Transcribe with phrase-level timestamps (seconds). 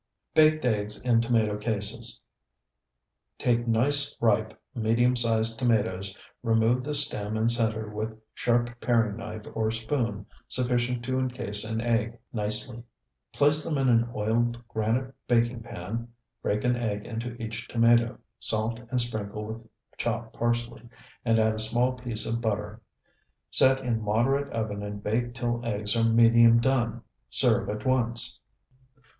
[0.33, 2.21] BAKED EGGS IN TOMATO CASES
[3.37, 9.45] Take nice, ripe, medium sized tomatoes, remove the stem and center with sharp paring knife
[9.53, 12.81] or spoon sufficient to encase an egg nicely.
[13.31, 16.07] Place them in an oiled granite baking pan,
[16.41, 20.81] break an egg into each tomato, salt and sprinkle with chopped parsley,
[21.23, 22.81] and add a small piece of butter.
[23.51, 27.03] Set in moderate oven and bake till eggs are medium done.
[27.29, 28.41] Serve at once.